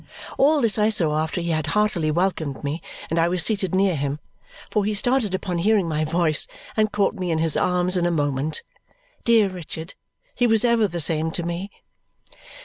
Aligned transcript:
All 0.39 0.61
this 0.61 0.79
I 0.79 0.89
saw 0.89 1.21
after 1.21 1.41
he 1.41 1.51
had 1.51 1.67
heartily 1.77 2.09
welcomed 2.09 2.63
me 2.63 2.81
and 3.11 3.19
I 3.19 3.27
was 3.27 3.45
seated 3.45 3.75
near 3.75 3.95
him, 3.95 4.19
for 4.71 4.83
he 4.83 4.95
started 4.95 5.35
upon 5.35 5.59
hearing 5.59 5.87
my 5.87 6.05
voice 6.05 6.47
and 6.75 6.91
caught 6.91 7.13
me 7.13 7.29
in 7.29 7.37
his 7.37 7.55
arms 7.55 7.97
in 7.97 8.07
a 8.07 8.09
moment. 8.09 8.63
Dear 9.25 9.47
Richard! 9.47 9.93
He 10.33 10.47
was 10.47 10.65
ever 10.65 10.87
the 10.87 11.01
same 11.01 11.29
to 11.33 11.43
me. 11.43 11.69